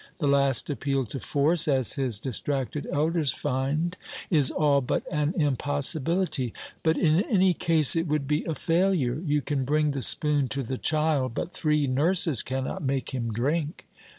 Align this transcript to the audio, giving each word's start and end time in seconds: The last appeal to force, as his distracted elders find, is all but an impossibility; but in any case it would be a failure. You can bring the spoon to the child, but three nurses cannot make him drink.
The 0.17 0.25
last 0.27 0.67
appeal 0.71 1.05
to 1.05 1.19
force, 1.19 1.67
as 1.67 1.93
his 1.93 2.17
distracted 2.17 2.87
elders 2.91 3.33
find, 3.33 3.95
is 4.31 4.49
all 4.49 4.81
but 4.81 5.03
an 5.13 5.31
impossibility; 5.39 6.53
but 6.81 6.97
in 6.97 7.21
any 7.25 7.53
case 7.53 7.95
it 7.95 8.07
would 8.07 8.27
be 8.27 8.43
a 8.45 8.55
failure. 8.55 9.21
You 9.23 9.43
can 9.43 9.63
bring 9.63 9.91
the 9.91 10.01
spoon 10.01 10.47
to 10.47 10.63
the 10.63 10.79
child, 10.79 11.35
but 11.35 11.53
three 11.53 11.85
nurses 11.85 12.41
cannot 12.41 12.81
make 12.81 13.11
him 13.13 13.31
drink. 13.31 13.85